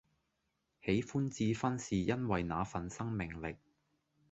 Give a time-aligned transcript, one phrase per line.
[0.83, 3.55] 喜歡智勳是因為那份生命力